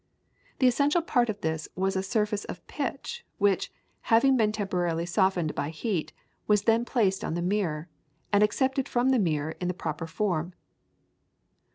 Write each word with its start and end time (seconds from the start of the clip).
The 0.57 0.65
essential 0.67 1.03
part 1.03 1.29
of 1.29 1.41
this 1.41 1.69
was 1.75 1.95
a 1.95 2.01
surface 2.01 2.43
of 2.45 2.65
pitch, 2.65 3.23
which, 3.37 3.71
having 4.09 4.35
been 4.35 4.51
temporarily 4.51 5.05
softened 5.05 5.53
by 5.53 5.69
heat, 5.69 6.11
was 6.47 6.63
then 6.63 6.85
placed 6.85 7.23
on 7.23 7.35
the 7.35 7.41
mirror, 7.43 7.87
and 8.33 8.41
accepted 8.41 8.89
from 8.89 9.09
the 9.09 9.19
mirror 9.19 9.53
the 9.59 9.75
proper 9.75 10.07
form. 10.07 10.55